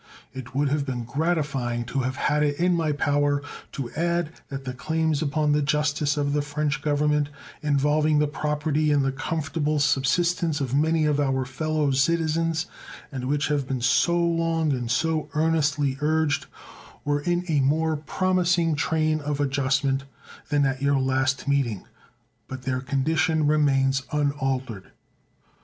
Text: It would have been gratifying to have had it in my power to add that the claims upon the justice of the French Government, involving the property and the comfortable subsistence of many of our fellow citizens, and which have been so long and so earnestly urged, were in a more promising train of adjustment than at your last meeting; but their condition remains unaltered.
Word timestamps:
It 0.33 0.55
would 0.55 0.69
have 0.69 0.83
been 0.83 1.03
gratifying 1.03 1.85
to 1.85 1.99
have 1.99 2.15
had 2.15 2.41
it 2.41 2.59
in 2.59 2.73
my 2.73 2.91
power 2.91 3.43
to 3.73 3.91
add 3.91 4.31
that 4.49 4.65
the 4.65 4.73
claims 4.73 5.21
upon 5.21 5.51
the 5.51 5.61
justice 5.61 6.17
of 6.17 6.33
the 6.33 6.41
French 6.41 6.81
Government, 6.81 7.29
involving 7.61 8.17
the 8.17 8.25
property 8.25 8.91
and 8.91 9.05
the 9.05 9.11
comfortable 9.11 9.77
subsistence 9.77 10.59
of 10.59 10.73
many 10.73 11.05
of 11.05 11.19
our 11.19 11.45
fellow 11.45 11.91
citizens, 11.91 12.65
and 13.11 13.25
which 13.25 13.49
have 13.49 13.67
been 13.67 13.79
so 13.79 14.17
long 14.19 14.71
and 14.71 14.89
so 14.89 15.29
earnestly 15.35 15.99
urged, 16.01 16.47
were 17.05 17.19
in 17.21 17.45
a 17.47 17.59
more 17.59 17.95
promising 17.95 18.73
train 18.73 19.19
of 19.21 19.39
adjustment 19.39 20.05
than 20.49 20.65
at 20.65 20.81
your 20.81 20.97
last 20.99 21.47
meeting; 21.47 21.85
but 22.47 22.63
their 22.63 22.79
condition 22.81 23.45
remains 23.45 24.01
unaltered. 24.11 24.89